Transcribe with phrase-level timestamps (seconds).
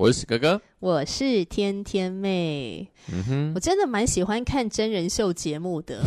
[0.00, 2.88] 我是哥哥，我是天天妹。
[3.12, 6.02] 嗯哼，我真的蛮喜欢看真人秀节目的。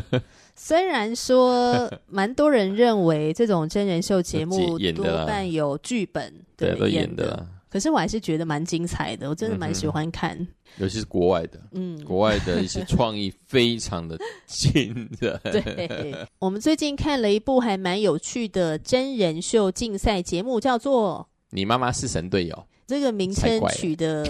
[0.54, 7.48] 虽然说蛮多人认为这种真人秀节目多半有剧本，对，都演的。
[7.70, 10.36] 可是我还是觉得蛮精彩的，我真的蛮喜欢看。
[10.76, 15.40] 尤其是国外的，嗯，国外的一些创意非常的惊人。
[15.50, 22.54] 对，我们最近看了一部还蛮有趣的真人秀竞赛节目，叫做《你妈妈是神队友》。
[22.90, 24.26] 这个名称取得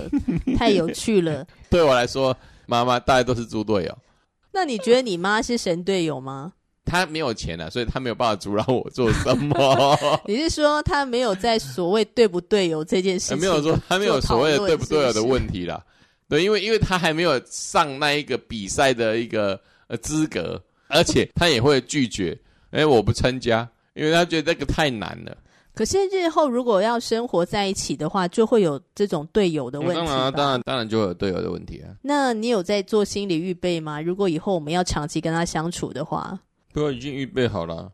[0.58, 1.47] 太有趣了。
[1.70, 2.36] 对我来说，
[2.67, 3.98] 妈妈大家都是猪队友。
[4.52, 6.52] 那你觉得你妈是神队友吗？
[6.84, 9.98] 她没有钱啊，所以她没有办法阻挠我做什么。
[10.28, 13.39] 你是说她没有在所谓对不对友这件事情？
[13.39, 15.83] 没有说她没有所谓的对不对友的问题啦。
[16.28, 22.39] 对，因为因为她还没有上那一个比赛的一个呃资格，而且她也会拒绝。
[22.72, 25.34] 哎，我不参加，因为她觉得这个太难了。
[25.81, 29.95] 可是日后如果要生活在一起的话，就会有这种队友的问题。
[29.95, 31.89] 当然，当然，当然就会有队友的问题啊。
[32.03, 33.98] 那你有在做心理预备吗？
[33.98, 36.39] 如果以后我们要长期跟他相处的话，
[36.75, 37.91] 对，已经预备好了。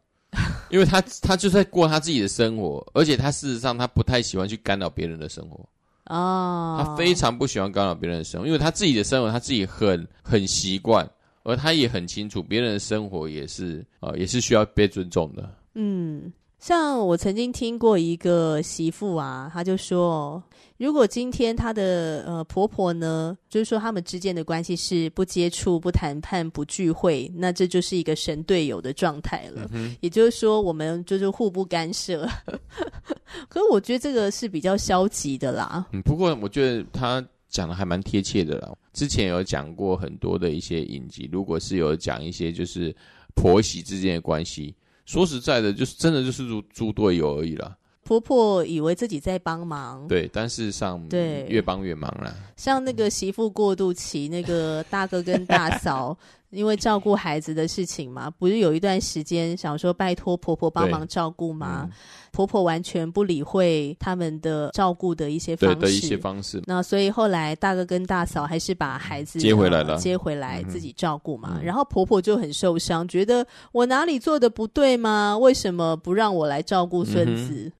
[0.69, 5.65] 因为他他就在过他自己的生活，而且他事实上他不太喜欢去干扰别人的生活。
[6.07, 11.09] 哦，他非常不喜欢干扰别人的生活，因为他自己的生活他自己很很习惯，
[11.45, 15.49] 而他也很清楚别人的生活也是啊、呃，也是需要被尊重的。
[15.75, 16.33] 嗯。
[16.67, 20.43] 像我曾经听过一个媳妇啊，她就说，
[20.79, 29.71] 如果今天她的呃婆婆呢，就是说他们之间的关系是不接触、不谈判、不聚会，那这就是一个神队友的状态了。
[29.73, 32.29] 嗯、也就是说，我们就是互不干涉。
[33.49, 35.87] 可是我觉得这个是比较消极的啦。
[35.93, 38.75] 嗯，不过我觉得他讲的还蛮贴切的啦。
[38.93, 42.93] 之前有讲过很多的一些影集，如果是有讲一些就是
[43.37, 44.75] 婆媳之间的关系。
[45.07, 47.75] 说实在的，就是真的就是猪猪队友而已啦。
[48.03, 52.33] 婆婆以为自己在帮忙，对，但事实上，对，越帮越忙啦。
[52.57, 56.17] 像那个媳妇过渡期，那个大哥跟大嫂。
[56.51, 61.83] 因为照顾孩子的事情嘛，不是有一段时间想说拜托婆婆帮忙照顾吗？
[61.83, 61.91] 嗯、
[62.31, 66.63] 婆婆完全不理会他们的照顾的一些方式，的一些方式。
[66.65, 71.57] 那所以后来大哥跟大嫂还是把孩子接回来了，接回来自己照顾嘛。
[71.59, 75.37] 嗯、然后婆婆就很受伤，觉得我哪里做的不对吗？
[75.37, 77.65] 为什么不让我来照顾孙子？
[77.65, 77.73] 嗯、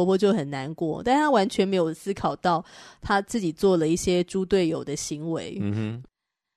[0.00, 2.64] 婆婆就很难过，但她完全没有思考到
[3.00, 5.58] 她自己做了一些猪队友的行为。
[5.60, 6.02] 嗯哼。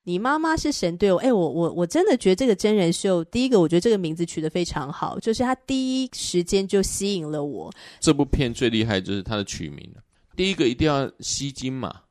[0.05, 7.71] 你妈妈是神队友，哎，我我我真的觉得这个真人秀，第一个我觉得这个名字取得非常好，就是它第一时间就吸引了我。
[8.01, 9.89] 这部片最厉害就是它的取名，
[10.35, 12.01] 第一个一定要吸睛嘛。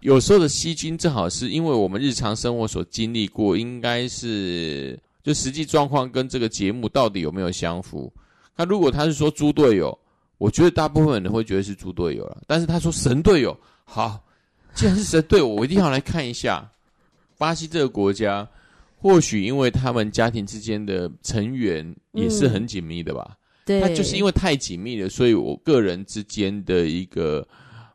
[0.00, 8.10] 有时候的吸睛正好是因为我们日常生活所经历过，应该是就实际状况跟这个节目到底有没有相符。
[8.56, 9.98] 那如果他是说猪队友，
[10.42, 12.42] 我觉得大部分人会觉得是猪队友了。
[12.48, 14.20] 但是他说神队友，好，
[14.74, 16.68] 既然是神队友，我一定要来看一下。
[17.38, 18.48] 巴西这个国家，
[18.96, 23.24] 或许因为他们家庭之间的成员也是很紧密的吧。
[23.30, 23.36] 嗯、
[23.66, 27.46] 对，他就是因为太紧密了，所以我个人之间的一个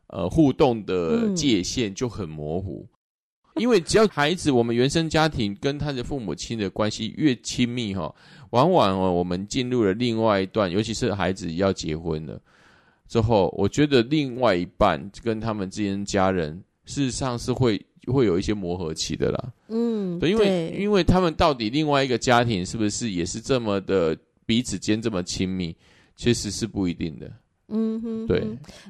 [0.06, 2.88] 呃互动的界限就很模糊。
[3.56, 8.14] 嗯、因为只要孩子，我们原生家庭跟他的父母亲的关系越亲密哈，
[8.50, 12.40] 往往哦，我们进入了另外一段，尤其是孩子要结婚了
[13.08, 17.80] 之后，我觉得另外一半跟他们之间家人，事实上是会。
[18.10, 25.76] 会有一些磨合期的啦，嗯，对，因为因为他们到底另外一个家庭是不是也是这么的彼此间这么亲密，
[26.16, 27.30] 其实是不一定的。
[27.70, 28.42] 嗯哼，对，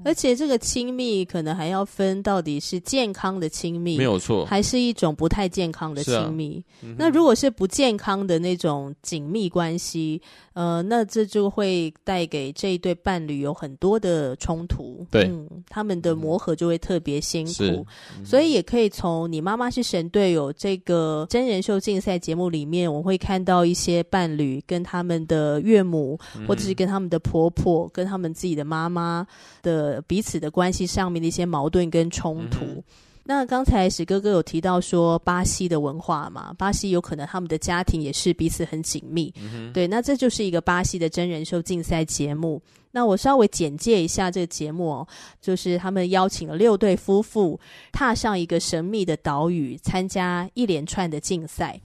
[0.05, 6.65] 而且这个亲密可能还要分到底是健康的亲密，没有错，还是一种不太健康的亲密。
[6.81, 10.23] 啊嗯、那如果是不健康的那种紧密关系，
[10.53, 17.53] 呃，那这就会带给这一对伴侣有很多的冲突，对，嗯，他们的磨合就会特别辛苦。
[17.53, 17.85] 是。
[18.25, 28.68] 所以也可以从你妈妈是神队友这个真人秀竞赛节目里面，我会看到一些伴侣跟他们的岳母，嗯、或者是跟他们的婆婆，跟他们自己的。
[28.69, 29.27] 妈妈
[29.63, 32.85] 的彼此的关系上面的一些矛盾跟冲突，
[33.31, 39.31] 那刚才史哥哥有提到说巴西的文化嘛，巴西有可能他们的家庭也是彼此很紧密。
[39.37, 42.63] 嗯、对，那这就是一个巴西的真人秀竞赛节目。
[42.91, 45.09] 那我稍微简介一下这个节目哦，
[45.43, 47.61] 就是他们邀请了六对夫妇
[47.93, 51.79] 踏上一个神秘的岛屿，参加一连串的竞赛。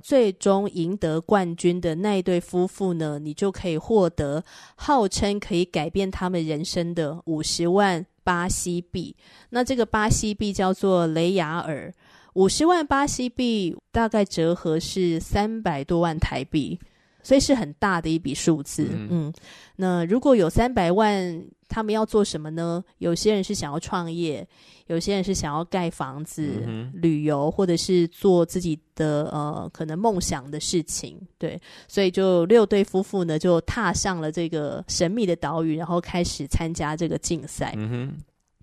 [0.00, 4.44] 最终赢得冠军的那一对夫妇呢，你就可以获得
[4.76, 9.14] 号称可以改变他们人生的五十万巴西币。
[9.50, 11.92] 那这个巴西币叫做雷雅尔，
[12.32, 16.80] 五十万巴西币大概折合是三百多万台币。
[17.24, 19.32] 所以是很大的一笔数字，嗯，嗯，
[19.76, 22.84] 那如果有三百万，他们要做什么呢？
[22.98, 24.46] 有些人是想要创业，
[24.86, 31.58] 有些人是想要盖房子、嗯、旅游，或者是做自己的呃可能梦想的事情，对。
[31.88, 37.72] 所以就六对夫妇呢，就踏上了这个神秘的岛屿，然后开始参加这个竞赛。
[37.76, 38.18] 嗯哼。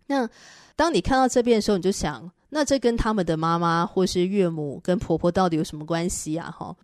[0.05, 0.29] 那
[0.75, 6.51] 当你看到这边的时候，你就想，那这跟他们的妈妈或是岳母跟婆婆到底有什么关系啊？
[6.51, 6.75] 哈。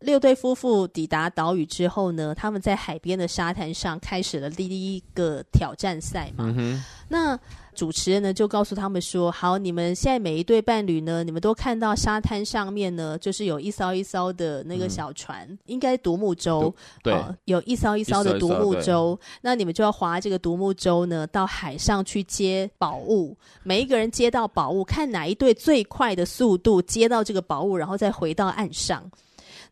[0.00, 6.52] 六对夫妇抵达岛屿之后呢，他们在海边的沙滩上开始了第一个挑战赛嘛。
[6.56, 7.38] 嗯、那
[7.74, 16.74] 主持人呢就告诉他们说：“好，你们现在每一对伴侣呢，你们都看到沙滩上面呢，就是有一艘一艘的那个小船，嗯、应该独木舟。
[17.02, 19.18] 对、呃，有一艘一艘的独木舟。
[19.42, 23.36] 那你们就要划这个独木舟呢，到海上去接宝物。
[23.62, 29.04] 每一个人接到宝物，看哪一对最快的速度接到这个宝物，然后再回到岸上。”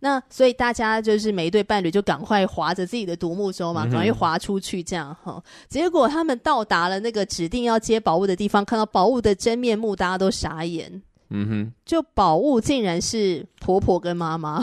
[0.01, 5.43] 那所以大家就是每一对伴侣就赶快划着自己的独木舟嘛，赶快划出去这样哈。
[5.69, 11.03] 结果他们到达了那个指定要接宝物的地方，看到宝物的真面目，大家都傻眼。
[11.31, 14.63] 嗯哼，就宝物竟然是婆婆跟妈妈。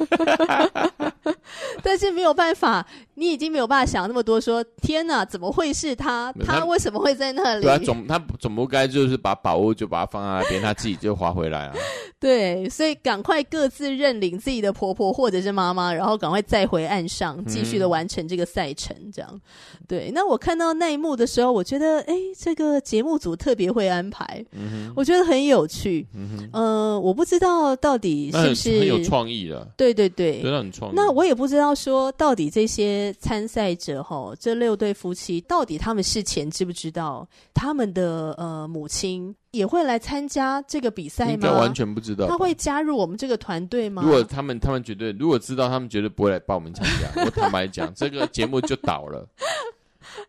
[1.82, 4.50] 但是没有办法，你已经没有办法想那么多说。
[4.50, 6.32] 说天哪，怎么会是他？
[6.44, 7.62] 他为什么会在那里？
[7.62, 11.74] 对啊总他总不该就是把宝物就把它放在那边，他自己就划回来啊。
[12.18, 18.96] 对，所以赶快各自认领自己的婆婆或者是妈妈，然后赶快再回岸上，继续的完成这个赛程。
[19.14, 19.40] 这样，嗯、
[19.86, 20.10] 对。
[20.12, 26.04] 那我看到那一幕的时候，我觉得，哎，这个节目组特别会安排，嗯、哼我觉得很有趣。
[26.52, 29.64] 嗯我不知道到底是不是很有创意的。
[29.76, 30.94] 对对对，真的很创。
[30.94, 41.32] 那我也不知道说到底这些参赛者哈，这六对夫妻到底他们事前知不知道他们的呃母亲也会来参加这个比赛吗？
[41.32, 42.26] 应该完全不知道。
[42.26, 44.02] 他会加入我们这个团队吗？
[44.04, 47.10] 如果他们他们绝对如果知道，他们绝对不会来报名参加。
[47.24, 49.28] 我坦白讲，这个节目就倒了。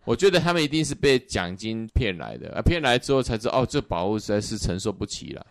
[0.06, 5.46] 我觉得他们一定是被奖金骗来的，啊，骗来之后才知道哦，这宝物实在是承受不起了。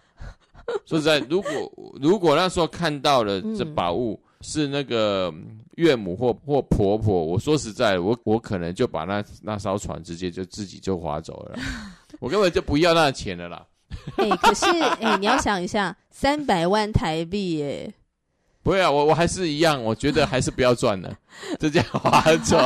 [0.86, 1.50] 说实在，如果
[2.00, 4.20] 如果那时候看到了这宝物。
[4.22, 5.30] 嗯是那个
[5.76, 11.58] 岳母或或婆婆，我说实在，我我可能就把那那艘船直接就自己就划走了，
[12.20, 13.66] 我根本就不要那个钱了啦。
[14.16, 17.92] 哎、欸，可是哎、欸，你要想一下，三百万台币，哎，
[18.70, 21.12] 不会啊，我我还是一样，我觉得还是不要赚了，
[21.58, 22.56] 就 这样划走。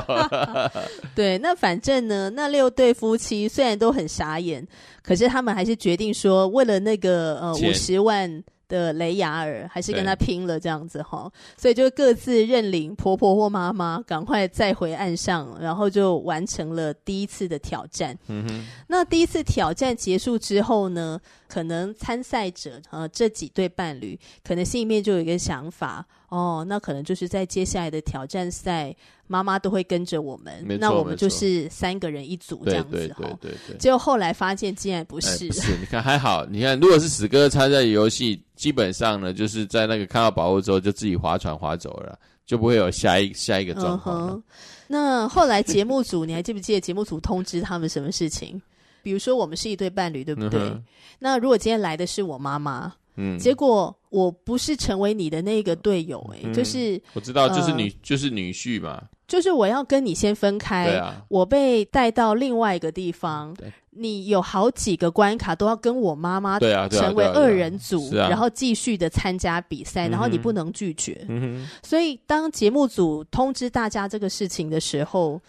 [1.16, 4.66] 对，那反正呢，那六对夫妻虽然都很傻眼，
[5.02, 8.44] 可是他们还是决定说，为了那个呃五十万。
[8.66, 18.16] 的雷雅尔还是跟他拼了这样子哈，所以就各自认领婆婆或妈妈，赶快再回岸上，然后就完成了第一次的挑战。
[18.26, 21.20] 嗯哼，那第一次挑战结束之后呢，
[21.54, 26.04] 可能参赛者呃这几对伴侣，可能心里面就有一个想法。
[26.28, 28.92] 哦，那可能就是在接下来的挑战赛，
[29.28, 33.20] 妈妈都会跟着我们，那我们就是三个人一组这样子哈。
[33.20, 33.76] 对对对对对。
[33.78, 44.42] 结果后来发现竟然不是，欸、不是，你看还好，你看如果是死哥参赛游戏，基本上呢就是在那个看到宝物之后就自己划船划走了，就不会有下一下一个状况、嗯。
[44.88, 48.60] 那后来节目组，你还记不记得节目组通知他们什么事情？
[49.04, 50.58] 比如说我们是一对伴侣，对不对？
[50.60, 50.82] 嗯、
[51.20, 52.92] 那如果今天来的是我妈妈。
[53.16, 63.72] 嗯，结果我不是成为你的那个队友、欸，哎、嗯，就是我知道，就是女，呃、就是女婿嘛，就是我要跟你先分开，我被带到另外一个地方，对。
[63.96, 75.40] 你有好几个关卡都要跟我妈妈对啊成为二人组，然后继续的参加比赛，然后你不能拒绝，嗯，所以当节目组通知大家这个事情的时候，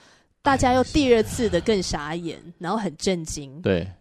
[0.46, 3.92] 大家又第二次的更傻眼，然后很震惊，对，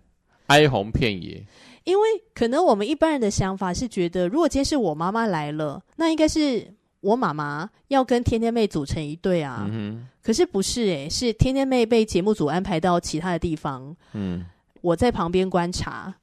[0.49, 1.43] 哀鸿遍野。
[1.85, 6.71] 因为可能我们一般人的想法是觉得，如果今天是我妈妈来了，那应该是
[7.01, 9.67] 我妈妈要跟天天妹组成一对啊。
[9.71, 10.07] 嗯。
[10.23, 13.97] 可是不是诶，是天天妹被节目组安排到其他的地方。
[14.13, 14.45] 嗯。
[14.83, 16.15] 我在旁边观察，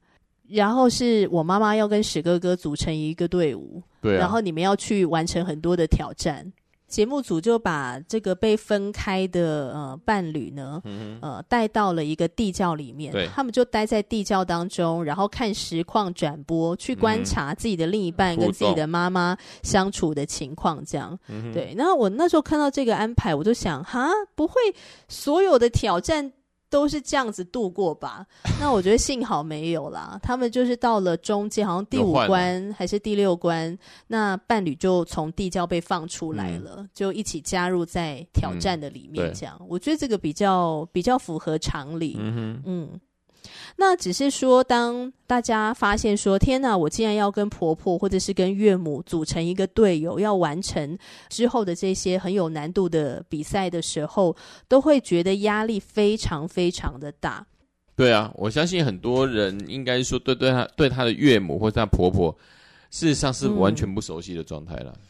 [0.48, 3.82] 然后是我妈妈要跟史哥哥组成一个队伍。
[4.02, 4.20] 对啊。
[4.20, 6.54] 然后你们要去完成很多的挑战。
[6.92, 21.18] 节目组就把这个被分开的呃伴侣呢，嗯、呃带到了一个地窖里面，他们就待在地窖当中，然后看实况转播，去观察自己的另一半跟自己的妈妈相处的情况，这样。
[21.30, 24.56] 嗯、对，然后我那时候看到这个安排，我就想，哈，不会
[25.08, 26.34] 所有的挑战。
[26.72, 28.26] 都是这样子度过吧？
[28.60, 30.18] 那我觉得幸好没有啦。
[30.24, 39.32] 他们就是到了中间，好像第五关还是第六关，那伴侣就从地窖被放出来了，嗯、就一起加入在挑战的里面。
[39.34, 42.16] 这样，嗯、我觉得这个比较比较符合常理。
[42.18, 43.00] 嗯哼嗯。
[43.78, 50.98] 那只是说，当大家发现说“天哪，我竟然要跟婆婆或者是跟岳母组成一个队友，要完成
[51.30, 54.36] 之后的这些很有难度的比赛的时候”，
[54.68, 57.46] 都会觉得压力非常非常的大。
[57.96, 62.36] 对啊，我相信很多人应该说对对他对他的岳母或者他婆婆，
[62.90, 64.92] 事实上是完全不熟悉的状态了。
[64.96, 65.02] 嗯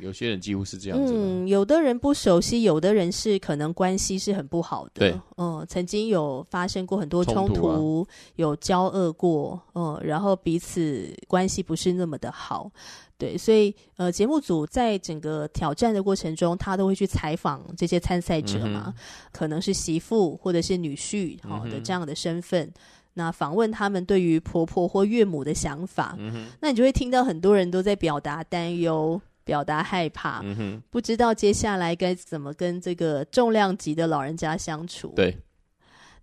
[0.00, 1.12] 有些人几乎是这样子。
[1.14, 4.90] 嗯，有的人不熟悉，有的人是可能关系是很不好的。
[4.94, 12.70] 对，嗯，曾经有发生过很多冲突，冲突啊、有交恶过，嗯，然后彼此关系不是那么的好。
[13.18, 18.94] 对，所以呃，节目组在整个挑战的过程中，他都会去采访这些参赛者嘛，嗯、
[19.32, 22.72] 可能是媳妇或者是女婿好的这样的身份，嗯、
[23.14, 26.14] 那访问他们对于婆婆或岳母的想法。
[26.18, 29.18] 嗯，那你就会听到很多人都在表达担忧。
[29.46, 35.14] 表达害怕，嗯，不知道接下来该怎么跟这个重量级的老人家相处。
[35.16, 35.38] 对，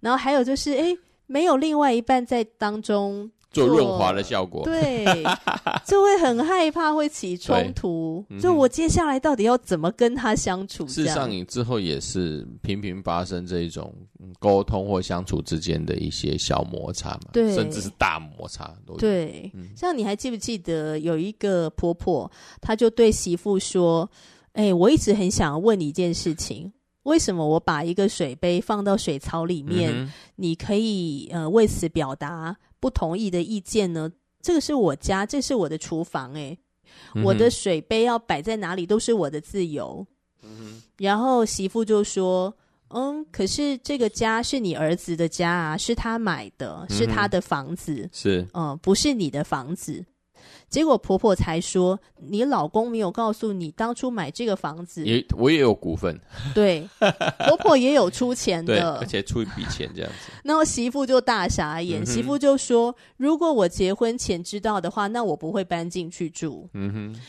[0.02, 3.32] 然后还有就是，哎，没有另外一半在当中。
[3.54, 5.06] 做润滑的效果，对，
[5.86, 8.26] 就会很害怕会起冲突。
[8.30, 10.88] 嗯、就我接下来到底要怎么跟他相处？
[10.88, 13.94] 事实上，你之后也是频频发生这一种
[14.40, 19.00] 沟通或相处之间的一些小摩擦嘛，对，甚至是大摩擦都有。
[19.00, 22.30] 对，嗯、像你还记不记得有一个婆婆，
[22.60, 24.10] 她就对媳妇说
[24.54, 34.12] ：“哎、欸，我一直很想问你一件事情，为什么我把一个水杯放到水槽里面，嗯、你可以呃为此表达？”不同意的意见呢？
[34.42, 36.60] 这个是我家，这是我的厨房，欸，诶、
[37.16, 40.06] 嗯，我的水杯要摆在哪里都是我的自由。
[40.42, 42.54] 嗯，然后媳妇就说
[42.92, 50.04] ：“嗯，可是这个家是你儿子的家啊，是他买的，是他的房子，嗯、是，嗯，不是你的房子。”
[50.70, 56.20] 结果婆婆才说：“你老公没有告诉你当初买这个房子，也我也有股份，
[56.56, 56.90] 对，
[57.46, 60.32] 婆婆也有出钱的，而且出一笔钱这样子。
[60.44, 66.68] 然后媳妇就大傻眼，嗯、媳妇就说：如果我结婚前知道的话，那我不会搬进去住。
[66.74, 67.22] 嗯哼，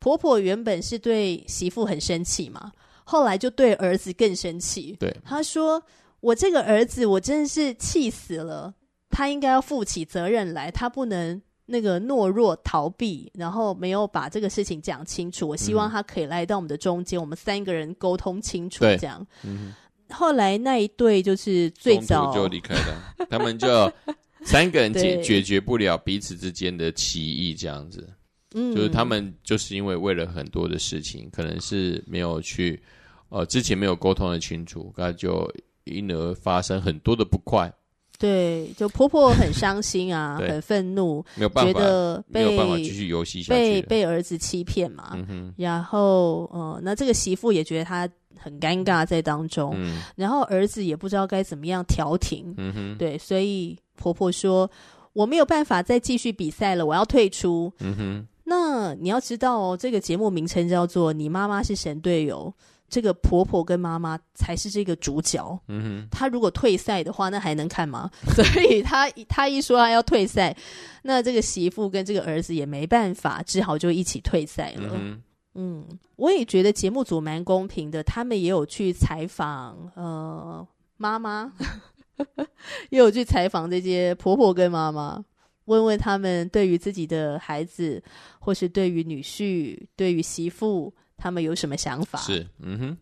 [0.00, 2.72] 婆婆原本是对媳妇很生气嘛，
[3.04, 4.96] 后来就对儿子更生气。
[4.98, 5.80] 对，她说：
[6.18, 8.74] 我这个儿子，我真的是气死了，
[9.08, 15.46] 他应该要负起责任来，他不能。”那个懦弱逃避，然后没有把这个事情讲清楚。
[15.46, 19.24] 我希望他可以来到我们的中间，嗯、我们三个人沟通清楚，这样。
[19.44, 19.74] 嗯、
[20.08, 23.92] 后来那一对就是最早就离开了，他们就
[24.46, 28.08] 三个人解解决不了彼此之间的歧义，这样子。
[28.54, 32.82] 嗯，就是他们就是因为为了很多的事情，可能是没有去
[33.28, 35.46] 呃之前没有沟通的清楚，那就
[35.84, 37.70] 因而发生很多的不快。
[38.18, 45.10] 对，就婆婆很伤心啊， 很愤怒，没有办法，觉得被没有办法继续游戏下去，被被儿子欺骗嘛。
[45.28, 52.52] 嗯、然后，呃，那这个媳妇也觉得她很尴尬在当中，嗯、然后儿子也不知道该怎么样调停。
[52.56, 54.68] 嗯哼，对，所以婆婆说
[55.12, 57.72] 我没有办法再继续比赛了，我要退出。
[57.78, 62.52] 嗯哼，那你要知道哦，这个节目名称叫做《你妈妈是神队友》。
[62.88, 65.60] 这个婆婆跟妈妈才是这个主角。
[65.68, 68.10] 嗯哼，她如果退赛的话，那还能看吗？
[68.34, 70.56] 所以她她一说她要退赛，
[71.02, 74.90] 那这个媳妇跟这个儿子也没办法，只好就一起退赛了。
[74.94, 75.22] 嗯，
[75.54, 80.66] 嗯，我也觉得节目组蛮公平的，他们也有去采访呃
[80.96, 81.52] 妈妈，
[82.88, 85.22] 也有去采访这些婆婆跟妈妈，
[85.66, 88.02] 问问他们对于自己的孩子，
[88.38, 90.90] 或是对于女婿，对于媳妇。
[91.18, 92.20] 他们有什么想法？
[92.20, 92.96] 是，嗯哼。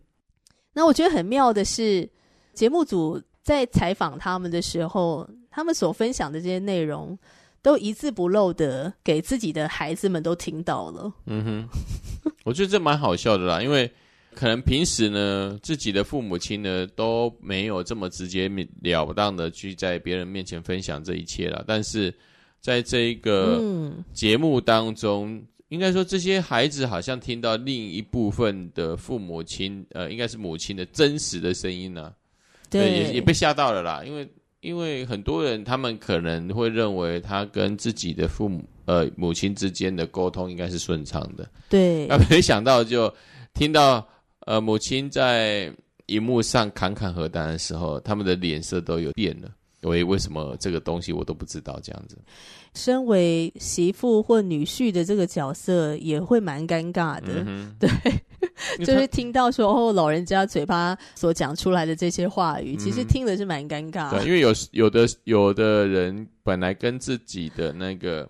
[0.73, 2.07] 那我觉得很妙的是，
[2.53, 7.17] 节目组在采访他们的时候，他们所分享的这些内容，
[7.61, 11.11] 都一字不漏的给自己的孩子们都听到了。
[11.25, 11.69] 嗯哼，
[12.43, 13.91] 我觉得这蛮好笑的啦，因为
[14.35, 18.47] 可能平时呢，自己的父母亲呢都没有这么直截
[18.81, 22.13] 了当的去在别人面前分享这一切了，但是
[22.61, 23.59] 在这一个
[24.13, 25.33] 节目当中。
[25.37, 32.13] 嗯应该说，这些孩子好像听到另一部分的父母亲，呃，应该是母亲的真实的声音呢、啊。
[32.69, 34.03] 对，也也被吓到了啦。
[34.05, 34.29] 因为，
[34.61, 41.49] 因为很多人他们可能会认为他跟自己的父母，呃，母亲之间的沟通应该是顺畅的。
[41.69, 43.13] 对，那 没想到就
[43.53, 44.07] 听到
[44.45, 45.73] 呃，母亲在
[46.05, 49.49] 荧幕上侃侃而谈的时候，他们的脸色都有变了。
[49.87, 51.79] 为为什么这个东西我都不知道？
[51.81, 52.17] 这样子，
[52.73, 57.43] 身为媳妇或女婿的这个角色也会蛮尴尬的。
[57.45, 57.89] 嗯、 对，
[58.85, 64.19] 就是听到说哦，老人家嘴巴所讲出来的这些话语，嗯、其实听的是蛮尴尬的。
[64.19, 68.29] 对，因为有有的有的人本来跟自己的那个，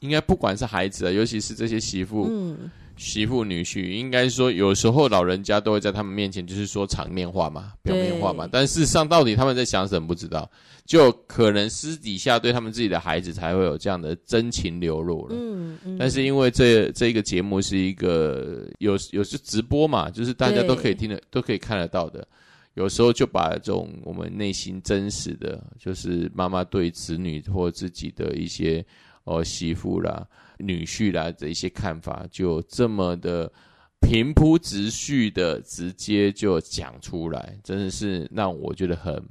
[0.00, 2.26] 应该不管是孩子啊，尤其是这些媳妇。
[2.30, 10.50] 嗯媳妇女婿应该说，有时候老人家都会在他们面前就是说场面话嘛、表面话嘛，但事实上到底他们在想什么不知道，
[10.88, 15.36] 就可能私底下对他们自己的孩子才会有这样的真情流露了。
[15.38, 15.96] 嗯嗯。
[15.98, 22.26] 但是因为这这个节目是一个有有时直播嘛，就是大家都可以听得都可以看得到的，
[22.72, 28.82] 有时候就把这种我们内心真实的，就是妈妈对子女或自己的一些
[29.24, 30.26] 哦媳妇啦。
[30.56, 33.52] 女婿啦的一些看法，就这么的
[34.00, 39.22] 平铺直叙的直接就讲出来，真的是让我觉得很。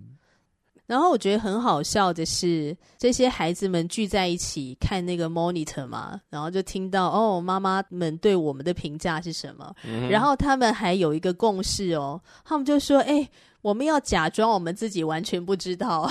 [0.87, 9.75] 然后我觉得很好笑的是，这些孩子们聚在一起看那个 monitor 嘛，然后就听到哦，妈妈们对我们的评价是什么？
[9.85, 13.29] 嗯、然后他们还有一个共识哦，他们就说：“哎，
[13.61, 16.09] 我们要假装我们自己完全不知道，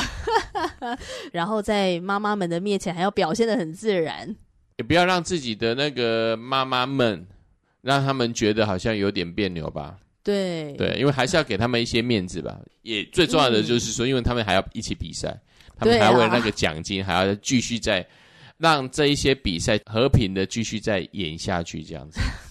[1.32, 4.36] 然后在妈妈们的面前还要表现的很自然。”
[4.76, 7.26] 也不要让自己的那个妈妈们，
[7.80, 9.96] 让他们觉得好像有点别扭吧。
[10.26, 12.60] 对对，因为还是要给他们一些面子吧。
[12.82, 15.40] 也最重要的就是说，嗯、因为他们还要一起比赛，
[15.78, 18.04] 他们还为了那个奖金，还要继续再
[18.58, 22.18] 让这一些比赛和平的继续再演下去，这样子。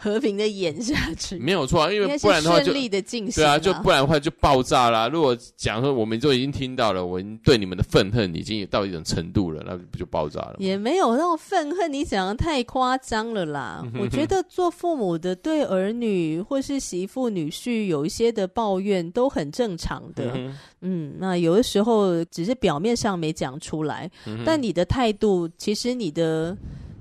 [0.00, 5.08] 和平的演下去没有错，因为不然的话就对啊，就不然的话就爆炸啦。
[5.08, 10.54] 如果讲说我们就已经听到了，我们对你们的愤恨已经到一种程度了，那不就爆炸了？
[10.60, 13.84] 也没有那种愤恨，你讲的太夸张了啦。
[14.00, 20.32] 我觉得做父母的对儿女或是媳妇女婿有一些的抱怨都很正常的。
[20.80, 24.08] 嗯，那有的时候只是表面上没讲出来，
[24.46, 26.56] 但你的态度其实你的。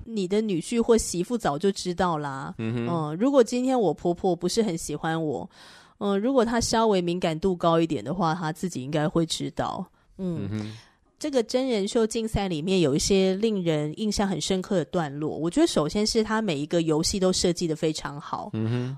[0.08, 2.56] 你的女婿或媳妇早就知道啦。
[2.58, 5.50] 嗯哼，嗯，如果今天我婆婆不是很喜欢我，
[5.98, 9.86] 嗯，如果她稍微敏感度高一点的话，她自己应该会知道。
[10.18, 10.78] 嗯，嗯哼，
[11.20, 18.98] 这个真人秀竞赛里面有一些令人印象很深刻的段落，我觉得首先是他每一个游戏都设计的非常好，嗯哼，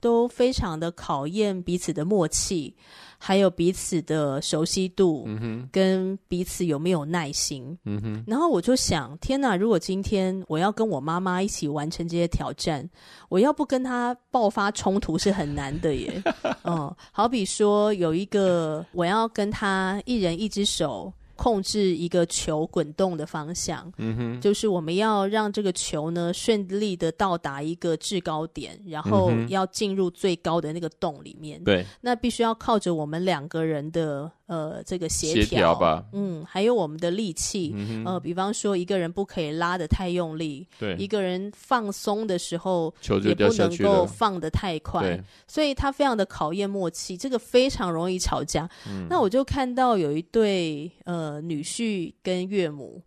[0.00, 2.74] 都非常的考验彼此的默契。
[3.18, 8.24] 还有彼此的熟悉度，嗯哼，跟彼此有没有耐心，嗯哼。
[8.26, 9.56] 然后我就想，天哪！
[9.56, 12.88] 如果今天我要跟我妈妈一起完成这些挑战，
[13.28, 16.22] 我要不跟她爆发冲突是很难的耶。
[16.64, 21.12] 嗯，好比说有一个，我要跟她一人一只手。
[21.38, 31.62] 控制一个球滚动的方向，嗯哼，就是我们要让这个球呢顺利的到达一个制高点，然后要进入最高的那个洞里面。
[31.62, 34.30] 对，那必须要靠着我们两个人的。
[34.48, 48.66] 呃，这个协调吧，嗯，还有我们的力气，嗯、呃，比方说一个人不可以拉得太用力，对，一个人放松的时候也不能够放得太快，所以他非常的考验默契，这个非常容易吵架。
[48.88, 53.02] 嗯、那我就看到有一对呃女婿跟岳母，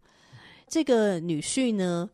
[0.68, 2.08] 这个女婿呢。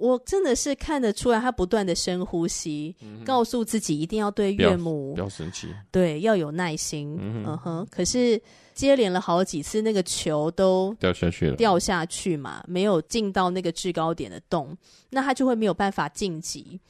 [0.00, 7.18] 我真的是看得出来，他不断的深呼吸，嗯、告诉自己一定要对岳母不要生气，对，要有耐心。
[7.20, 8.40] 嗯哼，嗯哼，可是
[8.72, 14.74] 接连了好几次，那个球都掉下去了，掉下去嘛，没有进到那个制高点的洞，
[15.10, 16.80] 那他就会没有办法晋级，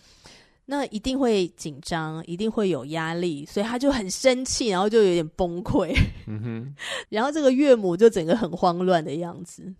[0.66, 5.92] 那一定会紧张，一定会有压力，所以他就很生气，然后就有点崩溃。
[6.28, 6.74] 嗯哼，
[7.10, 9.74] 然后这个岳母就整个很慌乱的样子。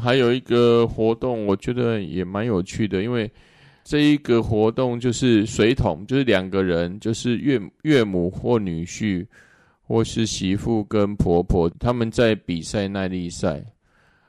[0.00, 3.28] 还有一个活动，我觉得也蛮有趣的，因为
[3.82, 9.26] 这一个活动就是水桶，就是两个人，就是岳岳母或女婿，
[9.82, 13.60] 或是媳妇跟婆婆，他们在比赛耐力赛，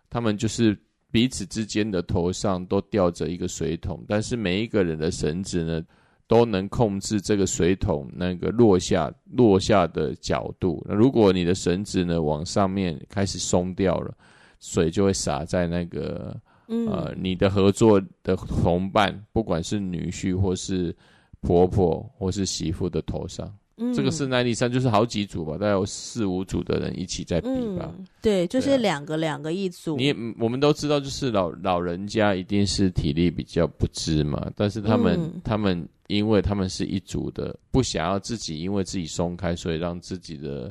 [0.10, 0.76] 他们就是
[1.12, 5.84] 彼此之间的头上都吊着一个水桶，但是每一个人的绳子呢，
[6.28, 10.84] 都能控制这个水桶那个落下落下的角度。
[10.90, 14.12] 那如果你的绳子呢往上面开始松掉了。
[14.60, 16.36] 水就会洒在那个，
[16.68, 20.96] 嗯、呃，你的合作的同伴，不管是女婿或是
[21.42, 23.52] 婆婆或是媳妇的头上。
[23.82, 27.90] 嗯、这个是耐力赛，就是好几组吧，大概有四五组的人一起在比吧。
[27.98, 29.96] 嗯、对，就是两个两个一组。
[29.96, 40.70] 你我们都知道，就是老老人家一定是体力比较不支嘛，但是他们、嗯、他们因为他们是一组的，不想要自己因为自己松开，所以让自己的。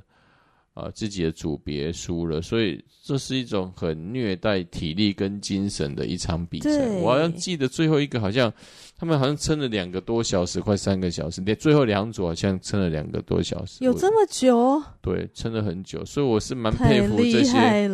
[0.79, 6.87] 呃自己的组别输了，所以这是一种很虐待体力跟精神的一场比赛。
[7.01, 8.53] 我好像记得最后一个好像
[8.97, 14.81] 他们好像撑了两个多小时，快三个小时，连最后两组好像撑了两个多小时，有这么久？
[15.01, 17.91] 对，撑了很久，所以我是蛮佩服这些。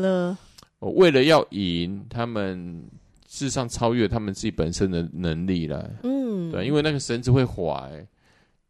[0.81, 2.85] 我为了要赢，他们
[3.27, 5.90] 事实上超越他们自己本身的能力了。
[6.03, 8.07] 嗯，对，因为那个绳子会滑、欸。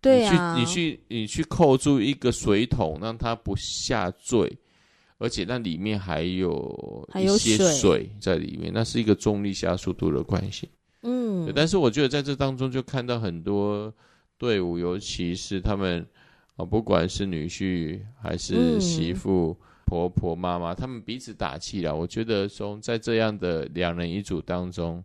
[0.04, 4.54] 对啊，你去，你去，你去扣住一个水桶，让它不下坠，
[5.16, 10.68] 而且那里面还有一些水在里面，那是一个重力加速度的关系。
[11.00, 13.90] 嗯，但是我觉得在这当中就看到很多
[14.36, 16.06] 队伍，尤其是他们
[16.56, 21.96] 啊，不管是女婿还是媳妇、嗯、婆婆、妈妈，他们彼此打气了。
[21.96, 25.02] 我觉得从在这样的两人一组当中，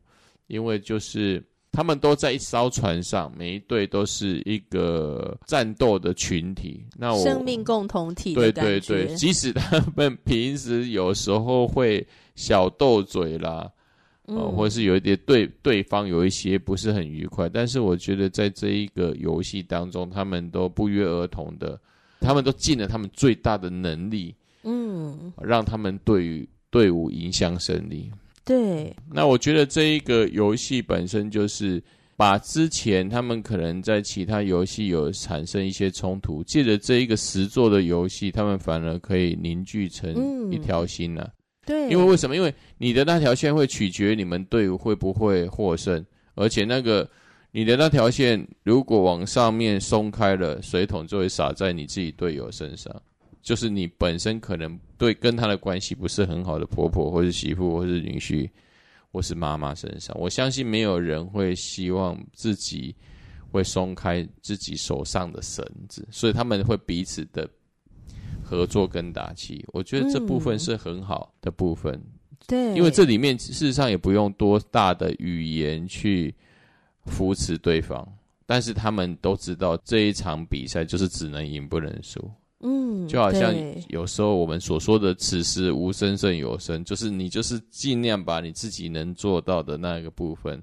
[0.47, 1.41] 因为就是。
[1.71, 6.83] 他们都在一艘船上，每一队都是一个战斗的群体。
[6.97, 8.33] 那我生命共同体。
[8.33, 12.05] 对对对，即使他们平时有时候会
[12.35, 13.71] 小斗嘴啦，
[14.27, 21.79] 嗯、呃，或是有一点对对方有一些不是很愉快，但是我觉得在这一个游戏当中，他们都不约而同的，
[22.19, 28.11] 他们都尽了他们最大的能力，嗯，让他们对于队伍迎向胜利。
[28.49, 31.79] 对，那我觉得这一个游戏本身就是
[32.17, 41.33] 把之前他们可能在其他游戏有产生一些冲突，借着这一个实作的游戏，他们反而可以凝聚成一条心了、啊嗯。
[41.67, 42.35] 对，因为为什么？
[42.35, 47.07] 因为你的那条线会取决于你们队伍会不会获胜，而且那个
[47.51, 52.91] 你的那条线如果往上面松开了，水桶就会洒在你自己队友身上。
[53.41, 58.49] 就是你本身可能对跟他的关系不是很好的婆婆，或是媳妇，或是女婿，
[59.11, 62.93] 或是妈妈身上，我相信没有人会希望自己
[63.51, 67.49] 会松开自己手上的绳子，所以他们会彼此的
[68.43, 69.65] 合作跟打气。
[69.73, 72.11] 我觉得这部分是很好的部分，嗯、
[72.45, 76.35] 对，因为这里面事实上也不用多大的语言去
[77.05, 78.07] 扶持对方，
[78.45, 82.29] 但是他们都知道这一场比赛就是只能赢不能输。
[82.61, 83.55] 嗯，就好像
[83.87, 90.61] 有时候我们所说的“此时无声胜有声”，就是你就是尽量把你自己能做到的那个部分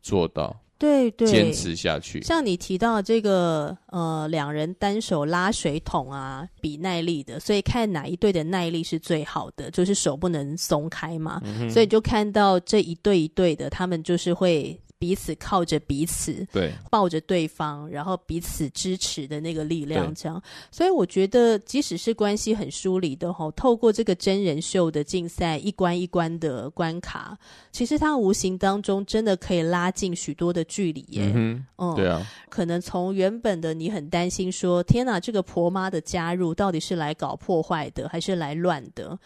[0.00, 2.22] 做到，对对，坚持下去。
[2.22, 14.80] 像你提到这个呃，两人单手拉水桶啊，比耐力的，所以看哪一队的耐力是最好的，就是手不能松开嘛，嗯、所以就看到这一对一对的，他们就是会。
[14.98, 20.42] 彼此靠着彼此，对，抱着对方，然后彼此支持的那个力量，这样。
[20.70, 27.38] 所以我觉得，即使是关系很疏离的吼，透过这个真人秀的竞赛，一关一关的关卡，
[27.70, 31.30] 其实它无形当中真的可以拉近许多的距离耶。
[31.34, 32.26] 嗯，嗯，对啊。
[32.48, 39.16] 可能从原本的你很担心说，天哪，这个婆妈的加入到底是来搞破坏的，还是来乱的？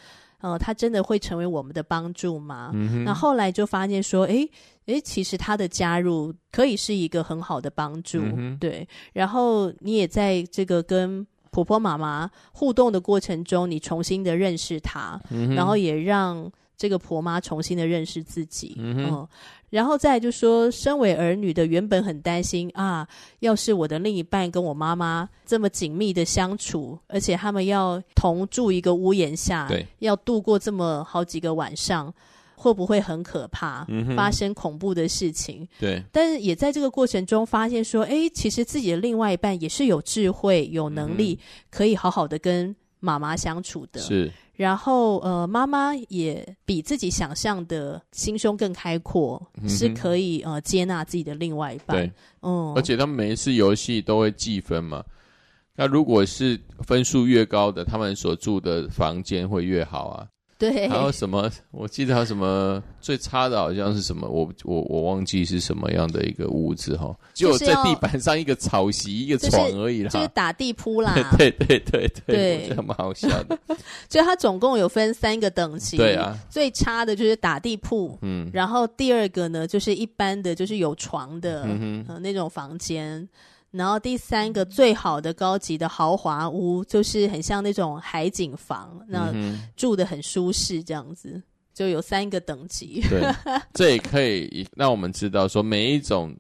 [0.43, 2.71] 呃，他真的会成为我们的帮助吗？
[2.75, 4.47] 嗯，那后来就发现说，诶
[4.87, 8.87] 诶，其实他的加入可以是一个很好的帮助，嗯，对。
[9.15, 16.51] 然后你也在这个跟婆婆妈妈互动的过程中，你重新的认识他，嗯，然后也让
[16.83, 19.07] 这个婆妈重新的认识自己，嗯。
[19.09, 19.29] 嗯
[19.71, 32.13] 然后再就说，身为儿女的原本很担心啊，要是我的另一半跟我妈妈这么紧密的相处，而且他们要同住一个屋檐下，对，要度过这么好几个晚上，
[32.55, 33.87] 会不会很可怕？
[33.89, 35.67] 嗯，发生恐怖的事情？
[35.81, 36.03] 对。
[36.13, 44.01] 但是也在这个过程中发现说，哎，其实自己的另外一半也是有智慧、有能力，嗯，可以好好的跟妈妈相处的。
[44.01, 44.33] 是。
[44.55, 51.97] 然后，呃，妈妈也比自己想象的心胸更开阔，嗯、是可以呃接纳自己的另外一半。
[51.97, 52.13] 对，
[52.43, 55.03] 嗯，而且他们每一次游戏都会计分嘛。
[55.75, 60.29] 那如果是分数越高的，他们所住的房间会越好啊。
[60.63, 61.51] 对，还有什么？
[61.73, 64.29] 我记得还有什么最差的，好像是什么？
[64.29, 71.15] 我我我忘记是什么样的一个屋子哈，就在地板上一个草席，一个床而已啦，就是打地铺啦。
[71.37, 73.59] 对对对对，对，这蛮好笑的。
[74.09, 81.67] 所以它总共有分三个等级，对啊，最差的就是打地铺，嗯，然后第二个呢就是一般的，就是有床的，
[82.21, 83.29] 那种房间。
[83.73, 89.33] 然后第三个最好的高级的豪华屋，就是很像那种海景房，那
[89.75, 93.03] 住的很舒适，这样子就有三个等级。
[93.09, 93.23] 对，
[93.73, 96.37] 这也可以让我们知道说，每一种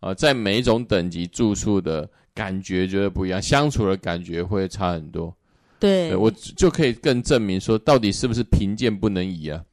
[0.00, 5.32] 呃，在每一种等级住宿的感觉觉得不一样，相处的感觉会差很多。
[5.78, 9.64] 对，对我就可以更证明说，到底是不是贫贱不能移啊？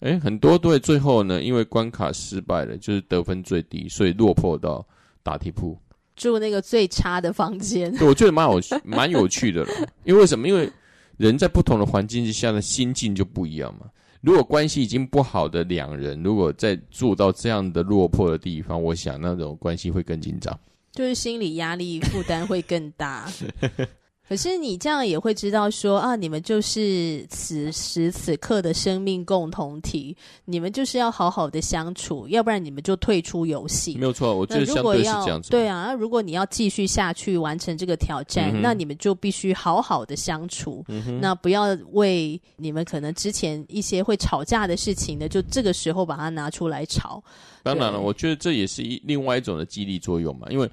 [0.00, 4.82] 诶，很多队最后呢，因为关卡失败了，就是得分最低，所以落魄到
[5.22, 5.78] 打地铺。
[6.20, 9.70] 住那个最差的房间，对，我觉得蛮有 蛮有趣的了。
[10.04, 10.46] 因为为什么？
[10.46, 10.70] 因为
[11.16, 13.86] 人在不同的环境之下的心境就不一样嘛。
[14.20, 20.56] 如果关系已经不好的两人，如果再住到这样的落魄的地方，我想那种关系会更紧张，
[20.92, 23.26] 就是心理压力负担会更大。
[24.30, 33.96] 可是你这样也会知道说啊，你们就是此时此刻的生命共同体，你们就是要好好的相处，要不然你们就退出游戏。
[33.98, 35.50] 没有错，我觉得相对是这样子。
[35.50, 40.84] 对啊，那如果你要继续下去完成这个挑战，嗯、那你们就必须好好的相处。
[40.86, 47.20] 嗯、那不要为你们可能之前一些会吵架的事情呢，就这个时候把它拿出来吵。
[47.64, 50.70] 当然了，我觉得这也是一另外一种的激励作用嘛，因为。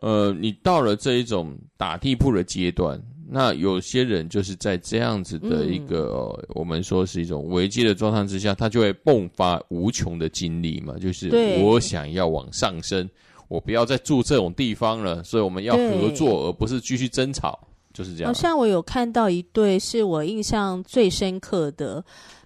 [0.00, 11.28] 呃，你到了这一种打地铺的阶段，那有些人就是在这样子的一个、我们说是一种危机的状态之下，他就会迸发无穷的精力嘛，就是
[11.60, 13.08] 我想要往上升，
[13.48, 17.58] 我不要再住这种地方了，所以我们要合作，而不是继续争吵。
[17.98, 18.32] 就是这样。
[18.32, 22.02] 好像我有看到一对是我印象最深刻的，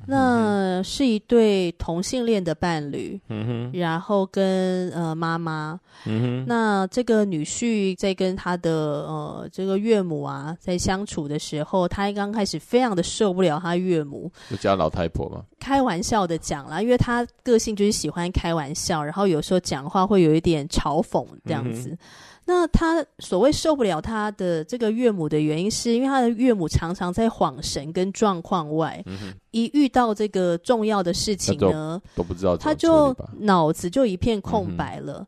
[0.06, 8.72] 那是一对同性恋的伴侣，嗯哼，然后跟呃妈妈，嗯哼，那这个女婿在跟他的
[9.06, 21.90] 呃这个岳母啊在相处的时候，他刚开始非常的受不了他岳母，就叫老太婆嘛，开玩笑的讲啦，因为他个性就是喜欢开玩笑，然后有时候讲话会有一点嘲讽这样子。
[21.90, 21.98] 嗯
[22.44, 35.18] 那他所谓受不了他的这个岳母的原因，是因为他的岳母常常在恍神跟状况外，嗯、一遇到这个重要的事情呢，都不知道，他就脑子就一片空白了。
[35.20, 35.26] 嗯、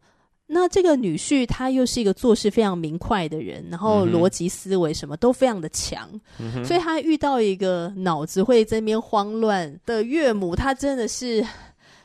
[0.48, 6.08] 那这个女婿他又是一个做事非常明快的人，然后逻辑思维什么都非常的强，
[6.40, 11.46] 嗯、所以他遇到一个脑子会在那边慌乱的岳母，他真的是。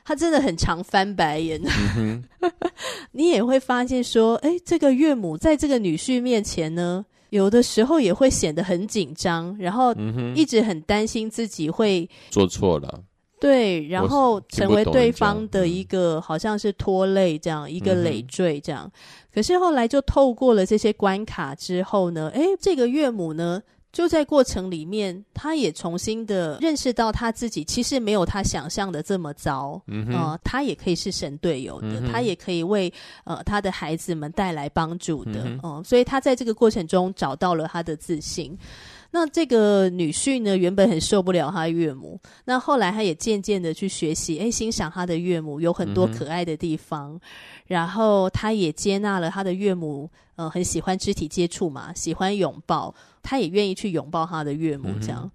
[0.10, 1.62] 他真的很常翻白眼，
[1.96, 2.24] 嗯、
[3.14, 9.94] 你也会发现说，哎，这个岳母在这个女婿面前呢，有的时候也会显得很紧张，然后
[10.34, 13.04] 一直很担心自己会做错了，
[13.40, 18.92] 对，然后成为对方的一个好像是拖累这样一个累赘这样。
[19.32, 23.62] 可是后来就透过了这些关卡之后呢，哎，这个岳母呢。
[23.92, 32.92] 就在过程里面，他也重新的认识到他自己其实没有他想象的这么糟，嗯，呃，他也可以是神队友的，嗯，他也可以为
[33.24, 38.58] 呃他的孩子们带来帮助的，嗯，呃，所以他在这个过程中找到了他的自信。
[39.12, 47.14] 那这个女婿呢，原本很受不了他岳母，那后来他也渐渐的去学习，哎，欣赏他的岳母有很多可爱的地方。
[47.14, 47.22] 嗯
[47.70, 52.92] 然后他也接纳了他的岳母，呃，很喜欢肢体接触嘛，喜欢拥抱，
[53.22, 55.22] 他也愿意去拥抱他的岳母，这样。
[55.24, 55.32] 嗯、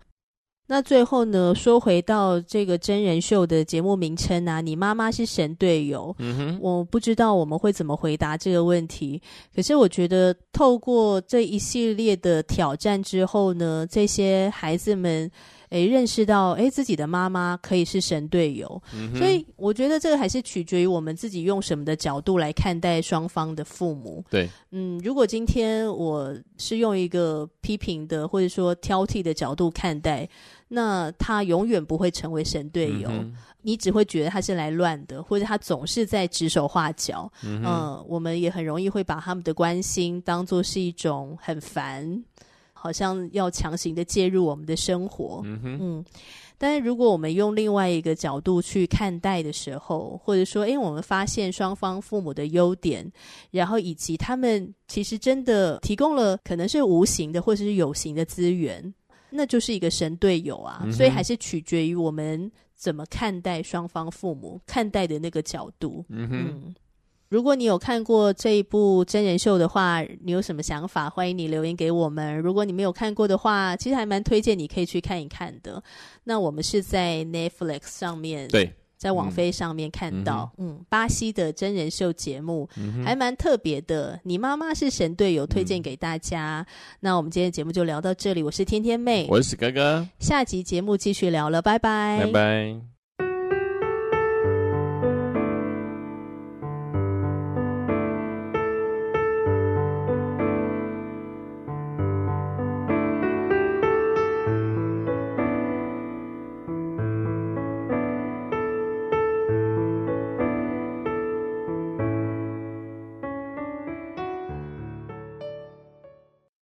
[0.67, 9.21] 那最后呢，说回到这个真人秀的节目名称啊，你妈妈是神队友，嗯哼，我不知道我们会怎么回答这个问题。
[9.55, 15.31] 可是我觉得，透过这一系列的挑战之后呢，这些孩子们。
[15.75, 24.25] 诶，认识到诶，自己的妈妈可以是神队友，嗯、所以我觉得这个还是取决于我们自己用什么的角度来看待双方的父母。
[24.31, 30.29] 对，嗯，如果今天我是用一个批评的或者说挑剔的角度看待，
[30.69, 37.29] 那他永远不会成为神队友，嗯、你只会觉得他是来乱的，或者他总是在指手画脚。
[37.43, 42.23] 嗯、呃，我们也很容易会把他们的关心当做是一种很烦。
[42.85, 46.05] 好像要强行的介入我们的生活，嗯哼，嗯，
[46.59, 53.11] 但是如果我们用另外一个角度去看待的时候，或者说，诶，我们发现双方父母的优点，
[53.51, 58.93] 然后以及他们其实真的提供了可能是无形的或者是有形的资源，
[59.31, 60.83] 那就是一个神队友啊。
[60.85, 66.53] 嗯，所以还是取决于我们怎么看待双方父母看待的那个角度，嗯哼。
[66.53, 66.75] 嗯
[67.29, 71.11] 如果你有看过这一部真人秀的话，你有什么想法？
[71.11, 72.39] 欢迎你留言给我们。
[72.39, 75.83] 如果你没有看过的话，其实还蛮推荐你可以去看一看的。
[76.23, 82.69] 那我们是在 Netflix 上面，对，在网飞上面看到，嗯，嗯，巴西的真人秀节目，
[83.05, 84.21] 还蛮特别的。
[84.23, 86.65] 你妈妈是神队友，推荐给大家。
[86.69, 92.94] 嗯、那我们今天的节目就聊到这里，我是天天妹，我是哥哥，下集节目继续聊了，拜拜，拜拜。